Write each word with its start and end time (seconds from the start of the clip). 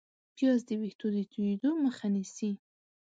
پیاز 0.35 0.59
د 0.67 0.71
ویښتو 0.81 1.07
د 1.15 1.17
تویېدو 1.31 1.69
مخه 1.85 2.07
نیسي 2.15 2.51